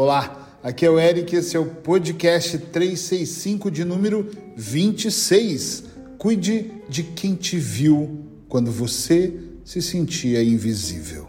Olá, 0.00 0.60
aqui 0.62 0.86
é 0.86 0.90
o 0.90 0.96
Eric, 0.96 1.34
esse 1.34 1.56
é 1.56 1.58
o 1.58 1.66
podcast 1.66 2.56
365 2.56 3.68
de 3.68 3.84
número 3.84 4.30
26. 4.54 5.86
Cuide 6.16 6.70
de 6.88 7.02
quem 7.02 7.34
te 7.34 7.58
viu 7.58 8.24
quando 8.48 8.70
você 8.70 9.34
se 9.64 9.82
sentia 9.82 10.40
invisível. 10.40 11.26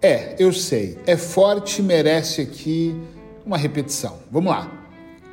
É, 0.00 0.36
eu 0.38 0.52
sei, 0.52 0.98
é 1.04 1.16
forte, 1.16 1.82
merece 1.82 2.42
aqui 2.42 2.94
uma 3.44 3.58
repetição. 3.58 4.20
Vamos 4.30 4.52
lá. 4.52 4.70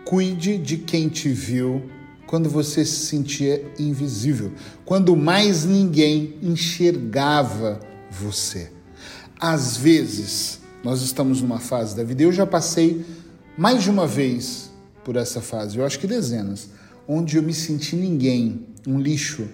Cuide 0.03 0.57
de 0.57 0.77
quem 0.77 1.09
te 1.09 1.29
viu 1.29 1.92
quando 2.33 2.49
você 2.49 2.83
se 2.83 3.05
sentia 3.05 3.63
invisível, 3.77 4.51
quando 4.83 5.15
mais 5.15 5.65
ninguém 5.65 6.33
enxergava 6.41 7.79
você. 8.09 8.71
Às 9.39 9.77
vezes, 9.77 10.59
nós 10.83 11.03
estamos 11.03 11.43
numa 11.43 11.59
fase 11.59 11.95
da 11.95 12.03
vida, 12.03 12.23
eu 12.23 12.31
já 12.31 12.43
passei 12.43 13.05
mais 13.55 13.83
de 13.83 13.91
uma 13.91 14.07
vez 14.07 14.71
por 15.05 15.15
essa 15.15 15.41
fase, 15.41 15.77
eu 15.77 15.85
acho 15.85 15.99
que 15.99 16.07
dezenas, 16.07 16.71
onde 17.07 17.37
eu 17.37 17.43
me 17.43 17.53
senti 17.53 17.95
ninguém, 17.95 18.65
um 18.87 18.99
lixo, 18.99 19.47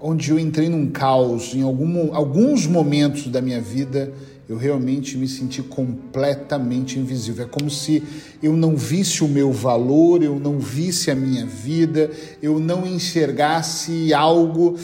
onde 0.00 0.30
eu 0.30 0.38
entrei 0.38 0.68
num 0.68 0.90
caos, 0.90 1.54
em 1.54 1.62
algum, 1.62 2.14
alguns 2.14 2.66
momentos 2.66 3.26
da 3.28 3.40
minha 3.40 3.60
vida 3.60 4.12
eu 4.50 4.56
realmente 4.56 5.16
me 5.16 5.28
senti 5.28 5.62
completamente 5.62 6.98
invisível. 6.98 7.44
É 7.44 7.48
como 7.48 7.70
se 7.70 8.02
eu 8.42 8.56
não 8.56 8.74
visse 8.74 9.22
o 9.22 9.28
meu 9.28 9.52
valor, 9.52 10.24
eu 10.24 10.40
não 10.40 10.58
visse 10.58 11.08
a 11.08 11.14
minha 11.14 11.46
vida, 11.46 12.10
eu 12.42 12.58
não 12.58 12.84
enxergasse 12.84 14.12
algo 14.12 14.76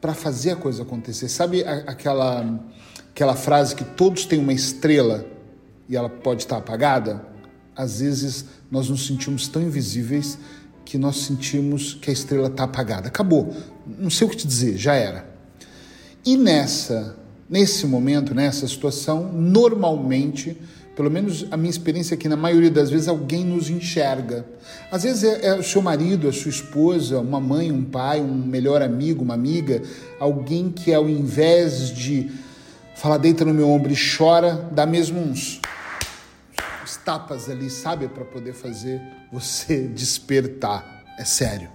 para 0.00 0.14
fazer 0.14 0.52
a 0.52 0.56
coisa 0.56 0.84
acontecer. 0.84 1.28
Sabe 1.28 1.64
aquela, 1.64 2.60
aquela 3.10 3.34
frase 3.34 3.74
que 3.74 3.82
todos 3.82 4.24
têm 4.24 4.38
uma 4.38 4.52
estrela 4.52 5.26
e 5.88 5.96
ela 5.96 6.08
pode 6.08 6.44
estar 6.44 6.58
apagada? 6.58 7.26
Às 7.74 7.98
vezes 7.98 8.44
nós 8.70 8.88
nos 8.88 9.04
sentimos 9.04 9.48
tão 9.48 9.60
invisíveis 9.60 10.38
que 10.88 10.96
nós 10.96 11.18
sentimos 11.18 11.92
que 11.94 12.08
a 12.08 12.12
estrela 12.12 12.48
está 12.48 12.64
apagada. 12.64 13.08
Acabou. 13.08 13.54
Não 13.86 14.08
sei 14.10 14.26
o 14.26 14.30
que 14.30 14.36
te 14.36 14.46
dizer, 14.46 14.76
já 14.76 14.94
era. 14.94 15.28
E 16.24 16.36
nessa 16.36 17.16
Nesse 17.48 17.86
momento, 17.86 18.34
nessa 18.34 18.68
situação, 18.68 19.32
normalmente, 19.32 20.54
pelo 20.94 21.10
menos 21.10 21.46
a 21.50 21.56
minha 21.56 21.70
experiência 21.70 22.14
aqui, 22.14 22.28
na 22.28 22.36
maioria 22.36 22.70
das 22.70 22.90
vezes, 22.90 23.08
alguém 23.08 23.42
nos 23.42 23.70
enxerga. 23.70 24.44
Às 24.92 25.04
vezes 25.04 25.24
é, 25.24 25.46
é 25.46 25.54
o 25.54 25.62
seu 25.62 25.80
marido, 25.80 26.28
a 26.28 26.32
sua 26.32 26.50
esposa, 26.50 27.18
uma 27.20 27.40
mãe, 27.40 27.72
um 27.72 27.82
pai, 27.82 28.20
um 28.20 28.34
melhor 28.34 28.82
amigo, 28.82 29.24
uma 29.24 29.32
amiga, 29.32 29.80
alguém 30.20 30.70
que 30.70 30.92
ao 30.92 31.08
invés 31.08 31.88
de 31.90 32.30
falar, 32.94 33.16
deita 33.16 33.46
no 33.46 33.54
meu 33.54 33.70
ombro 33.70 33.90
e 33.90 33.96
chora, 33.96 34.68
dá 34.70 34.84
mesmo 34.84 35.18
uns, 35.18 35.62
uns 36.88 36.96
tapas 36.96 37.50
ali, 37.50 37.68
sabe, 37.68 38.08
para 38.08 38.24
poder 38.24 38.54
fazer 38.54 39.00
você 39.30 39.86
despertar. 39.94 41.04
É 41.18 41.24
sério. 41.24 41.68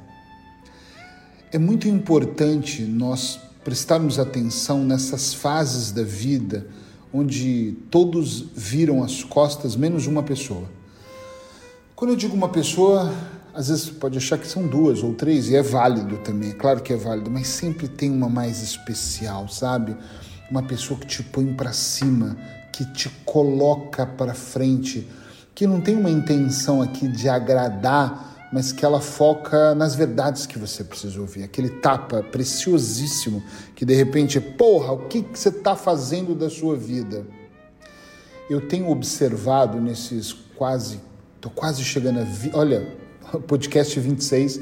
É 1.52 1.60
muito 1.60 1.88
importante 1.88 2.82
nós 2.82 3.40
prestarmos 3.64 4.18
atenção 4.18 4.84
nessas 4.84 5.34
fases 5.34 5.92
da 5.92 6.04
vida 6.04 6.66
onde 7.14 7.78
todos 7.92 8.48
viram 8.56 9.04
as 9.04 9.24
costas, 9.24 9.76
menos 9.76 10.08
uma 10.08 10.24
pessoa. 10.24 10.68
Quando 11.96 12.12
eu 12.12 12.18
digo 12.18 12.36
uma 12.36 12.50
pessoa, 12.50 13.14
às 13.54 13.68
vezes 13.68 13.88
pode 13.88 14.18
achar 14.18 14.40
que 14.40 14.48
são 14.48 14.66
duas 14.66 15.04
ou 15.04 15.14
três, 15.14 15.48
e 15.48 15.56
é 15.56 15.62
válido 15.62 16.18
também, 16.18 16.50
é 16.50 16.54
claro 16.54 16.82
que 16.82 16.92
é 16.92 16.98
válido, 16.98 17.30
mas 17.30 17.48
sempre 17.48 17.88
tem 17.88 18.12
uma 18.12 18.28
mais 18.28 18.64
especial, 18.64 19.48
sabe? 19.48 19.96
Uma 20.50 20.64
pessoa 20.64 21.00
que 21.00 21.06
te 21.06 21.22
põe 21.22 21.54
para 21.54 21.72
cima, 21.72 22.36
que 22.74 22.84
te 22.92 23.08
coloca 23.24 24.06
para 24.06 24.34
frente, 24.34 25.08
que 25.56 25.66
não 25.66 25.80
tem 25.80 25.96
uma 25.96 26.10
intenção 26.10 26.82
aqui 26.82 27.08
de 27.08 27.30
agradar 27.30 28.34
mas 28.54 28.72
que 28.72 28.86
ela 28.86 29.02
foca 29.02 29.74
nas 29.74 29.96
verdades 29.96 30.46
que 30.46 30.60
você 30.60 30.84
precisa 30.84 31.20
ouvir. 31.20 31.42
Aquele 31.42 31.70
tapa 31.70 32.22
preciosíssimo 32.22 33.44
que 33.76 33.84
de 33.84 33.96
repente, 33.96 34.40
porra, 34.40 34.94
o 34.94 35.08
que, 35.08 35.24
que 35.24 35.40
você 35.40 35.50
está 35.50 35.76
fazendo 35.76 36.36
da 36.36 36.52
sua 36.52 36.78
vida? 36.78 37.26
Eu 38.48 38.62
tenho 38.62 38.92
observado 38.92 39.82
nesses 39.82 40.32
quase, 40.32 41.02
estou 41.36 41.52
quase 41.52 41.84
chegando 41.84 42.20
a, 42.20 42.24
vi, 42.24 42.52
olha, 42.54 42.96
podcast 43.48 44.00
26 44.00 44.60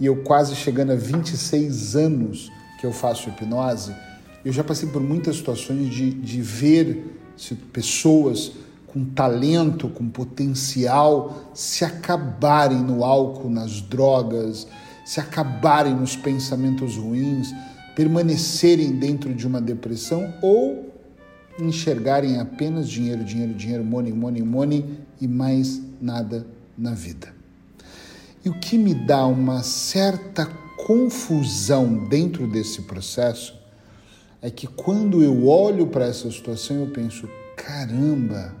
e 0.00 0.06
eu 0.06 0.16
quase 0.22 0.56
chegando 0.56 0.92
a 0.92 0.96
26 0.96 1.96
anos 1.96 2.50
que 2.80 2.86
eu 2.86 2.94
faço 2.94 3.28
hipnose, 3.28 3.94
eu 4.42 4.54
já 4.54 4.64
passei 4.64 4.88
por 4.88 5.02
muitas 5.02 5.36
situações 5.36 5.94
de, 5.94 6.14
de 6.14 6.40
ver 6.40 7.14
pessoas 7.72 8.52
com 8.86 9.04
talento, 9.04 9.88
com 9.88 10.08
potencial, 10.08 11.50
se 11.52 11.84
acabarem 11.84 12.78
no 12.78 13.04
álcool, 13.04 13.50
nas 13.50 13.80
drogas, 13.80 14.68
se 15.04 15.18
acabarem 15.18 15.94
nos 15.94 16.14
pensamentos 16.14 16.96
ruins, 16.96 17.52
permanecerem 17.96 18.92
dentro 18.92 19.34
de 19.34 19.46
uma 19.46 19.60
depressão 19.60 20.32
ou 20.40 20.92
enxergarem 21.58 22.38
apenas 22.38 22.88
dinheiro, 22.88 23.24
dinheiro, 23.24 23.54
dinheiro, 23.54 23.84
money, 23.84 24.12
money, 24.12 24.42
money 24.42 24.98
e 25.20 25.26
mais 25.26 25.80
nada 26.00 26.46
na 26.76 26.92
vida. 26.92 27.34
E 28.44 28.48
o 28.48 28.54
que 28.54 28.76
me 28.76 28.94
dá 28.94 29.26
uma 29.26 29.62
certa 29.62 30.46
confusão 30.86 32.08
dentro 32.08 32.46
desse 32.46 32.82
processo 32.82 33.63
é 34.44 34.50
que 34.50 34.66
quando 34.66 35.22
eu 35.22 35.48
olho 35.48 35.86
para 35.86 36.04
essa 36.04 36.30
situação 36.30 36.76
eu 36.76 36.86
penso: 36.88 37.26
caramba, 37.56 38.54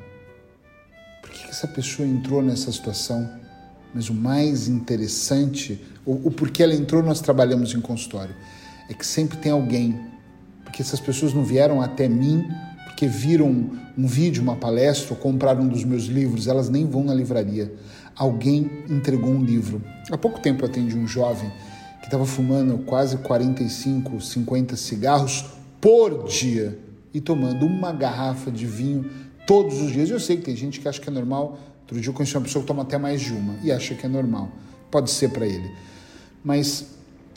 essa 1.46 1.68
pessoa 1.68 2.08
entrou 2.08 2.42
nessa 2.42 2.72
situação, 2.72 3.30
mas 3.94 4.08
o 4.08 4.14
mais 4.14 4.66
interessante, 4.66 5.84
o, 6.06 6.28
o 6.28 6.30
porquê 6.30 6.62
ela 6.62 6.74
entrou, 6.74 7.02
nós 7.02 7.20
trabalhamos 7.20 7.74
em 7.74 7.82
consultório, 7.82 8.34
é 8.88 8.94
que 8.94 9.04
sempre 9.04 9.36
tem 9.36 9.52
alguém, 9.52 10.00
porque 10.64 10.80
essas 10.80 11.00
pessoas 11.00 11.34
não 11.34 11.44
vieram 11.44 11.82
até 11.82 12.08
mim 12.08 12.42
porque 12.86 13.06
viram 13.06 13.70
um 13.98 14.06
vídeo, 14.06 14.40
uma 14.42 14.56
palestra, 14.56 15.14
ou 15.14 15.20
compraram 15.20 15.64
um 15.64 15.68
dos 15.68 15.84
meus 15.84 16.04
livros, 16.04 16.46
elas 16.46 16.68
nem 16.68 16.86
vão 16.86 17.02
na 17.02 17.12
livraria. 17.12 17.74
Alguém 18.14 18.70
entregou 18.88 19.30
um 19.30 19.42
livro. 19.42 19.82
Há 20.08 20.16
pouco 20.16 20.38
tempo 20.38 20.64
eu 20.64 20.68
atendi 20.68 20.96
um 20.96 21.06
jovem 21.06 21.50
que 21.98 22.04
estava 22.04 22.24
fumando 22.24 22.78
quase 22.84 23.16
45, 23.16 24.20
50 24.20 24.76
cigarros 24.76 25.44
por 25.84 26.24
dia 26.24 26.78
e 27.12 27.20
tomando 27.20 27.66
uma 27.66 27.92
garrafa 27.92 28.50
de 28.50 28.64
vinho 28.64 29.04
todos 29.46 29.82
os 29.82 29.92
dias. 29.92 30.08
Eu 30.08 30.18
sei 30.18 30.38
que 30.38 30.42
tem 30.42 30.56
gente 30.56 30.80
que 30.80 30.88
acha 30.88 30.98
que 30.98 31.10
é 31.10 31.12
normal. 31.12 31.58
Outro 31.82 32.00
dia 32.00 32.08
eu 32.08 32.14
conheci 32.14 32.34
uma 32.34 32.42
pessoa 32.42 32.62
que 32.62 32.66
toma 32.66 32.84
até 32.84 32.96
mais 32.96 33.20
de 33.20 33.34
uma 33.34 33.56
e 33.62 33.70
acha 33.70 33.94
que 33.94 34.06
é 34.06 34.08
normal. 34.08 34.48
Pode 34.90 35.10
ser 35.10 35.28
para 35.28 35.44
ele. 35.44 35.70
Mas 36.42 36.86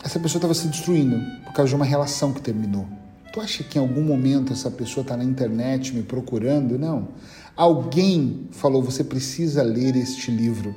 essa 0.02 0.18
pessoa 0.18 0.40
estava 0.40 0.54
se 0.54 0.66
destruindo 0.70 1.20
por 1.44 1.52
causa 1.52 1.68
de 1.68 1.76
uma 1.76 1.84
relação 1.84 2.32
que 2.32 2.40
terminou. 2.40 2.88
Tu 3.34 3.42
acha 3.42 3.66
que 3.66 3.78
em 3.78 3.82
algum 3.82 4.02
momento 4.02 4.54
essa 4.54 4.72
pessoa 4.72 5.02
está 5.02 5.18
na 5.18 5.26
internet 5.26 5.94
me 5.94 6.04
procurando? 6.04 6.80
Não. 6.80 7.10
Alguém 7.54 8.48
falou: 8.52 8.82
você 8.82 9.04
precisa 9.04 9.62
ler 9.62 9.98
este 9.98 10.32
livro. 10.32 10.74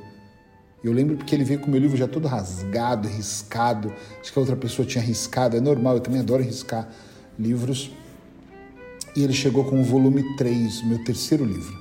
Eu 0.83 0.91
lembro 0.91 1.15
porque 1.15 1.33
ele 1.33 1.45
veio 1.45 1.61
com 1.61 1.67
o 1.67 1.71
meu 1.71 1.79
livro 1.79 1.95
já 1.95 2.05
todo 2.05 2.27
rasgado, 2.27 3.07
riscado. 3.07 3.93
Acho 4.19 4.33
que 4.33 4.37
a 4.37 4.41
outra 4.41 4.57
pessoa 4.57 4.85
tinha 4.85 5.01
riscado. 5.01 5.55
É 5.55 5.61
normal, 5.61 5.93
eu 5.93 6.01
também 6.01 6.19
adoro 6.19 6.43
riscar 6.43 6.89
livros. 7.37 7.91
E 9.15 9.23
ele 9.23 9.33
chegou 9.33 9.65
com 9.65 9.81
o 9.81 9.83
volume 9.83 10.35
3, 10.37 10.83
meu 10.83 11.03
terceiro 11.03 11.43
livro, 11.43 11.77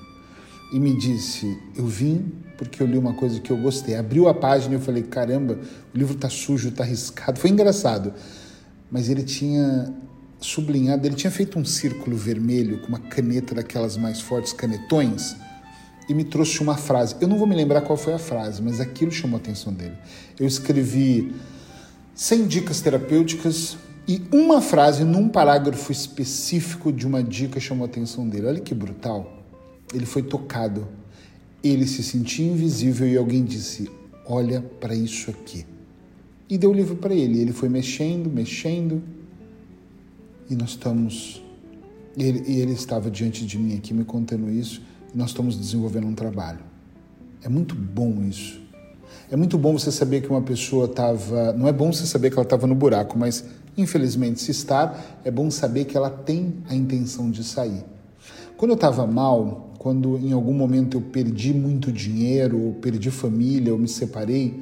e 0.73 0.81
me 0.81 0.97
disse: 0.97 1.59
Eu 1.77 1.87
vim 1.87 2.33
porque 2.59 2.83
eu 2.83 2.87
li 2.87 2.99
uma 2.99 3.15
coisa 3.15 3.41
que 3.41 3.51
eu 3.51 3.57
gostei. 3.57 3.97
Abriu 3.97 4.29
a 4.29 4.35
página 4.35 4.75
e 4.75 4.77
eu 4.77 4.81
falei: 4.81 5.03
Caramba, 5.03 5.59
o 5.95 5.97
livro 5.97 6.15
tá 6.15 6.29
sujo, 6.29 6.71
tá 6.73 6.85
riscado. 6.85 7.39
Foi 7.39 7.51
engraçado, 7.51 8.13
mas 8.91 9.09
ele 9.09 9.23
tinha 9.23 9.95
sublinhado, 10.41 11.07
ele 11.07 11.15
tinha 11.15 11.31
feito 11.31 11.59
um 11.59 11.65
círculo 11.65 12.17
vermelho 12.17 12.81
com 12.81 12.89
uma 12.89 12.99
caneta 12.99 13.55
daquelas 13.55 13.97
mais 13.97 14.21
fortes, 14.21 14.53
canetões, 14.53 15.37
e 16.09 16.15
me 16.15 16.25
trouxe 16.25 16.61
uma 16.61 16.77
frase. 16.77 17.15
Eu 17.21 17.29
não 17.29 17.39
vou 17.39 17.47
me 17.47 17.55
lembrar 17.55 17.83
qual 17.83 17.97
foi 17.97 18.15
a 18.15 18.19
frase, 18.19 18.61
mas 18.61 18.81
aquilo 18.81 19.13
chamou 19.13 19.39
a 19.39 19.41
atenção 19.41 19.73
dele. 19.73 19.95
Eu 20.39 20.47
escrevi 20.47 21.35
100 22.15 22.47
dicas 22.47 22.81
terapêuticas 22.81 23.77
e 24.11 24.21
uma 24.33 24.61
frase 24.61 25.05
num 25.05 25.29
parágrafo 25.29 25.93
específico 25.93 26.93
de 26.93 27.07
uma 27.07 27.23
dica 27.23 27.61
chamou 27.61 27.85
a 27.85 27.89
atenção 27.89 28.29
dele. 28.29 28.49
Olha 28.49 28.61
que 28.61 28.75
brutal. 28.75 29.41
Ele 29.95 30.05
foi 30.05 30.21
tocado. 30.21 30.89
Ele 31.63 31.87
se 31.87 32.03
sentia 32.03 32.45
invisível 32.45 33.07
e 33.07 33.17
alguém 33.17 33.45
disse: 33.45 33.89
Olha 34.27 34.63
para 34.81 34.97
isso 34.97 35.31
aqui. 35.31 35.65
E 36.49 36.59
deu 36.59 36.71
o 36.71 36.73
livro 36.73 36.97
para 36.97 37.15
ele. 37.15 37.39
Ele 37.39 37.53
foi 37.53 37.69
mexendo, 37.69 38.29
mexendo. 38.29 39.01
E 40.51 40.57
nós 40.57 40.71
estamos. 40.71 41.41
Ele, 42.19 42.43
e 42.49 42.59
ele 42.59 42.73
estava 42.73 43.09
diante 43.13 43.47
de 43.47 43.57
mim 43.57 43.77
aqui 43.77 43.95
me 43.95 44.05
contando 44.05 44.51
isso. 44.51 44.83
E 45.15 45.17
nós 45.17 45.31
estamos 45.31 45.57
desenvolvendo 45.57 46.09
um 46.09 46.15
trabalho. 46.17 46.65
É 47.45 47.49
muito 47.49 47.77
bom 47.77 48.25
isso. 48.29 48.61
É 49.31 49.37
muito 49.37 49.57
bom 49.57 49.79
você 49.79 49.93
saber 49.93 50.21
que 50.21 50.29
uma 50.29 50.43
pessoa 50.43 50.87
estava. 50.87 51.53
Não 51.53 51.69
é 51.69 51.73
bom 51.73 51.93
você 51.93 52.05
saber 52.05 52.31
que 52.31 52.35
ela 52.35 52.43
estava 52.43 52.67
no 52.67 52.75
buraco, 52.75 53.17
mas 53.17 53.45
Infelizmente, 53.81 54.41
se 54.43 54.51
estar, 54.51 55.21
é 55.25 55.31
bom 55.31 55.51
saber 55.51 55.87
que 55.87 55.97
ela 55.97 56.11
tem 56.11 56.57
a 56.69 56.75
intenção 56.75 57.31
de 57.31 57.43
sair. 57.43 57.83
Quando 58.55 58.73
eu 58.73 58.75
estava 58.75 59.07
mal, 59.07 59.73
quando 59.79 60.19
em 60.19 60.33
algum 60.33 60.53
momento 60.53 60.99
eu 60.99 61.01
perdi 61.01 61.55
muito 61.55 61.91
dinheiro, 61.91 62.61
ou 62.61 62.75
perdi 62.75 63.11
família, 63.11 63.73
ou 63.73 63.79
me 63.79 63.89
separei, 63.89 64.61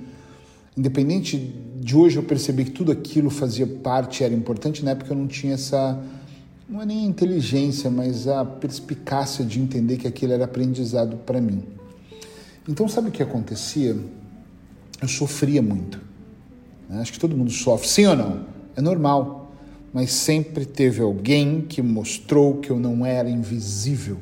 independente 0.77 1.53
de 1.81 1.97
hoje 1.97 2.17
eu 2.17 2.23
perceber 2.23 2.67
que 2.67 2.71
tudo 2.71 2.93
aquilo 2.93 3.29
fazia 3.29 3.67
parte, 3.67 4.23
era 4.23 4.33
importante, 4.33 4.85
na 4.85 4.93
época 4.93 5.13
eu 5.13 5.17
não 5.17 5.27
tinha 5.27 5.55
essa, 5.55 6.01
não 6.69 6.81
é 6.81 6.87
nem 6.87 7.05
a 7.05 7.09
inteligência, 7.09 7.91
mas 7.91 8.29
a 8.29 8.45
perspicácia 8.45 9.45
de 9.45 9.61
entender 9.61 9.97
que 9.97 10.07
aquilo 10.07 10.33
era 10.33 10.45
aprendizado 10.45 11.17
para 11.27 11.41
mim. 11.41 11.65
Então, 12.69 12.87
sabe 12.87 13.09
o 13.09 13.11
que 13.11 13.23
acontecia? 13.23 13.97
Eu 15.03 15.09
sofria 15.09 15.61
muito. 15.61 16.01
Né? 16.89 17.01
Acho 17.01 17.13
que 17.13 17.19
todo 17.19 17.37
mundo 17.37 17.51
sofre, 17.51 17.89
sim 17.89 18.07
ou 18.07 18.15
não? 18.15 18.58
É 18.79 18.81
normal. 18.81 19.51
Mas 19.93 20.13
sempre 20.13 20.65
teve 20.65 21.03
alguém 21.03 21.63
que 21.63 21.83
mostrou 21.83 22.59
que 22.59 22.71
eu 22.71 22.79
não 22.79 23.05
era 23.05 23.29
invisível, 23.29 24.19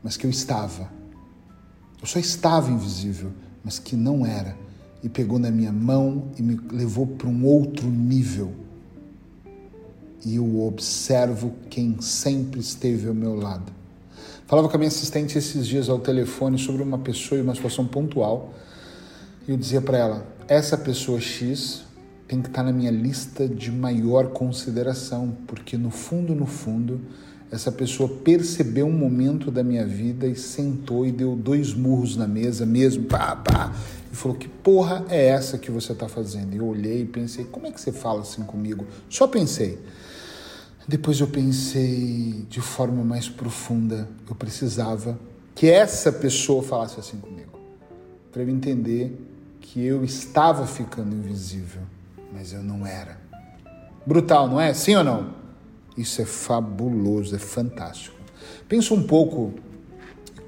mas 0.00 0.16
que 0.16 0.24
eu 0.24 0.30
estava. 0.30 0.88
Eu 2.00 2.06
só 2.06 2.20
estava 2.20 2.70
invisível, 2.70 3.32
mas 3.64 3.80
que 3.80 3.96
não 3.96 4.24
era. 4.24 4.56
E 5.02 5.08
pegou 5.08 5.40
na 5.40 5.50
minha 5.50 5.72
mão 5.72 6.30
e 6.38 6.42
me 6.42 6.60
levou 6.70 7.04
para 7.04 7.26
um 7.26 7.44
outro 7.44 7.88
nível. 7.88 8.52
E 10.24 10.36
eu 10.36 10.60
observo 10.60 11.52
quem 11.68 12.00
sempre 12.00 12.60
esteve 12.60 13.08
ao 13.08 13.14
meu 13.14 13.34
lado. 13.34 13.72
Falava 14.46 14.68
com 14.68 14.76
a 14.76 14.78
minha 14.78 14.88
assistente 14.88 15.36
esses 15.36 15.66
dias 15.66 15.88
ao 15.88 15.98
telefone 15.98 16.58
sobre 16.58 16.82
uma 16.82 16.98
pessoa 16.98 17.40
e 17.40 17.42
uma 17.42 17.56
situação 17.56 17.86
pontual. 17.86 18.54
E 19.48 19.50
eu 19.50 19.56
dizia 19.56 19.80
para 19.80 19.98
ela: 19.98 20.26
essa 20.46 20.78
pessoa 20.78 21.18
X 21.18 21.89
tem 22.30 22.40
que 22.40 22.46
estar 22.46 22.62
na 22.62 22.72
minha 22.72 22.92
lista 22.92 23.48
de 23.48 23.72
maior 23.72 24.28
consideração, 24.28 25.36
porque 25.48 25.76
no 25.76 25.90
fundo, 25.90 26.32
no 26.32 26.46
fundo, 26.46 27.00
essa 27.50 27.72
pessoa 27.72 28.08
percebeu 28.08 28.86
um 28.86 28.96
momento 28.96 29.50
da 29.50 29.64
minha 29.64 29.84
vida 29.84 30.28
e 30.28 30.36
sentou 30.36 31.04
e 31.04 31.10
deu 31.10 31.34
dois 31.34 31.74
murros 31.74 32.14
na 32.14 32.28
mesa 32.28 32.64
mesmo, 32.64 33.06
pá, 33.06 33.34
pá, 33.34 33.74
e 34.12 34.14
falou: 34.14 34.38
Que 34.38 34.46
porra 34.46 35.04
é 35.08 35.26
essa 35.26 35.58
que 35.58 35.72
você 35.72 35.90
está 35.90 36.08
fazendo? 36.08 36.54
E 36.54 36.58
eu 36.58 36.66
olhei 36.66 37.02
e 37.02 37.04
pensei: 37.04 37.44
Como 37.46 37.66
é 37.66 37.72
que 37.72 37.80
você 37.80 37.90
fala 37.90 38.20
assim 38.20 38.44
comigo? 38.44 38.86
Só 39.08 39.26
pensei. 39.26 39.80
Depois 40.86 41.18
eu 41.18 41.26
pensei 41.26 42.46
de 42.48 42.60
forma 42.60 43.02
mais 43.02 43.28
profunda, 43.28 44.08
eu 44.28 44.36
precisava 44.36 45.18
que 45.52 45.68
essa 45.68 46.12
pessoa 46.12 46.62
falasse 46.62 47.00
assim 47.00 47.16
comigo, 47.16 47.58
para 48.30 48.42
eu 48.42 48.48
entender 48.48 49.18
que 49.60 49.84
eu 49.84 50.04
estava 50.04 50.64
ficando 50.64 51.16
invisível, 51.16 51.82
mas 52.32 52.52
eu 52.52 52.62
não 52.62 52.86
era. 52.86 53.18
Brutal, 54.06 54.48
não 54.48 54.60
é? 54.60 54.72
Sim 54.72 54.96
ou 54.96 55.04
não? 55.04 55.34
Isso 55.96 56.22
é 56.22 56.24
fabuloso, 56.24 57.34
é 57.34 57.38
fantástico. 57.38 58.16
Pensa 58.68 58.94
um 58.94 59.02
pouco, 59.02 59.54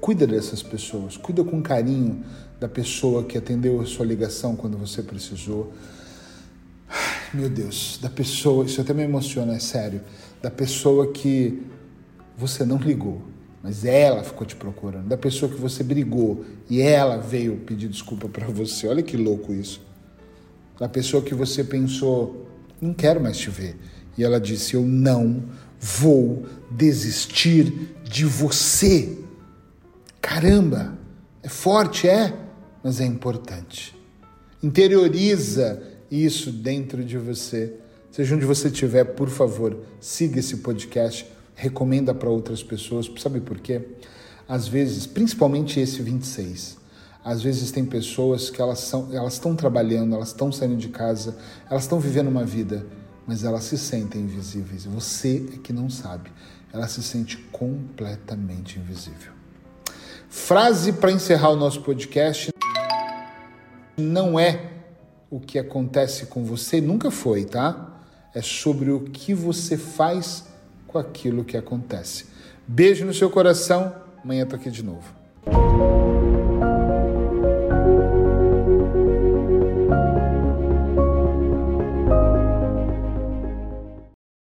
cuida 0.01 0.25
dessas 0.25 0.63
pessoas, 0.63 1.17
cuida 1.17 1.43
com 1.43 1.61
carinho 1.61 2.23
da 2.59 2.67
pessoa 2.67 3.23
que 3.23 3.37
atendeu 3.37 3.81
a 3.81 3.85
sua 3.85 4.05
ligação 4.05 4.55
quando 4.55 4.77
você 4.77 5.03
precisou. 5.03 5.73
Meu 7.33 7.49
Deus, 7.49 7.99
da 8.01 8.09
pessoa, 8.09 8.65
isso 8.65 8.79
até 8.79 8.93
me 8.93 9.03
emociona, 9.03 9.55
é 9.55 9.59
sério 9.59 10.01
da 10.43 10.51
pessoa 10.51 11.09
que 11.13 11.63
você 12.37 12.65
não 12.65 12.77
ligou, 12.77 13.21
mas 13.63 13.85
ela 13.85 14.23
ficou 14.25 14.45
te 14.45 14.57
procurando, 14.57 15.07
da 15.07 15.15
pessoa 15.15 15.49
que 15.49 15.59
você 15.59 15.81
brigou 15.81 16.43
e 16.69 16.81
ela 16.81 17.17
veio 17.17 17.55
pedir 17.65 17.87
desculpa 17.87 18.27
para 18.27 18.45
você. 18.47 18.85
Olha 18.89 19.01
que 19.01 19.15
louco 19.15 19.53
isso. 19.53 19.81
Da 20.79 20.89
pessoa 20.89 21.23
que 21.23 21.33
você 21.33 21.63
pensou, 21.63 22.47
não 22.81 22.93
quero 22.93 23.21
mais 23.21 23.37
te 23.37 23.49
ver. 23.49 23.75
E 24.17 24.23
ela 24.23 24.39
disse: 24.39 24.75
Eu 24.75 24.83
não 24.83 25.43
vou 25.79 26.45
desistir 26.69 27.95
de 28.03 28.25
você. 28.25 29.17
Caramba, 30.21 30.97
é 31.41 31.49
forte, 31.49 32.07
é, 32.07 32.33
mas 32.83 32.99
é 32.99 33.05
importante. 33.05 33.95
Interioriza 34.61 35.81
isso 36.09 36.51
dentro 36.51 37.03
de 37.03 37.17
você 37.17 37.73
Seja 38.13 38.35
onde 38.35 38.45
você 38.45 38.67
estiver, 38.67 39.03
por 39.05 39.27
favor, 39.27 39.75
siga 39.99 40.37
esse 40.37 40.57
podcast, 40.57 41.25
recomenda 41.55 42.13
para 42.13 42.29
outras 42.29 42.61
pessoas. 42.61 43.09
Sabe 43.17 43.41
por 43.41 43.59
quê? 43.59 43.81
Às 44.47 44.67
vezes, 44.67 45.07
principalmente 45.07 45.79
esse 45.79 45.99
26, 45.99 46.77
às 47.23 47.41
vezes 47.41 47.71
tem 47.71 47.85
pessoas 47.85 48.49
que 48.49 48.61
elas 48.61 48.79
são, 48.79 49.09
elas 49.11 49.33
estão 49.33 49.55
trabalhando, 49.55 50.15
elas 50.15 50.29
estão 50.29 50.51
saindo 50.51 50.75
de 50.75 50.89
casa, 50.89 51.37
elas 51.69 51.83
estão 51.83 51.99
vivendo 51.99 52.27
uma 52.27 52.43
vida, 52.43 52.85
mas 53.25 53.43
elas 53.43 53.63
se 53.63 53.77
sentem 53.77 54.21
invisíveis. 54.21 54.85
Você 54.85 55.45
é 55.53 55.57
que 55.57 55.71
não 55.71 55.89
sabe. 55.89 56.31
Ela 56.71 56.87
se 56.87 57.03
sente 57.03 57.37
completamente 57.51 58.79
invisível. 58.79 59.31
Frase 60.29 60.93
para 60.93 61.11
encerrar 61.11 61.49
o 61.49 61.55
nosso 61.55 61.81
podcast: 61.81 62.51
não 63.97 64.39
é 64.39 64.71
o 65.29 65.39
que 65.39 65.59
acontece 65.59 66.25
com 66.25 66.43
você, 66.43 66.81
nunca 66.81 67.09
foi, 67.11 67.45
tá? 67.45 67.93
é 68.33 68.41
sobre 68.41 68.89
o 68.91 69.01
que 69.01 69.33
você 69.33 69.77
faz 69.77 70.45
com 70.87 70.97
aquilo 70.97 71.43
que 71.43 71.55
acontece. 71.55 72.25
Beijo 72.67 73.05
no 73.05 73.13
seu 73.13 73.29
coração, 73.29 73.93
amanhã 74.23 74.45
tô 74.45 74.55
aqui 74.55 74.71
de 74.71 74.83
novo. 74.83 75.13